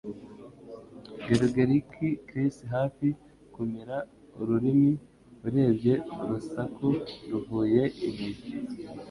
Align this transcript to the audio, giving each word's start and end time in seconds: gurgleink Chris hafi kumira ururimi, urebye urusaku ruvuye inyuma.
gurgleink 1.25 1.93
Chris 2.27 2.55
hafi 2.73 3.07
kumira 3.53 3.97
ururimi, 4.39 4.93
urebye 5.47 5.93
urusaku 6.21 6.87
ruvuye 7.29 7.83
inyuma. 8.07 8.41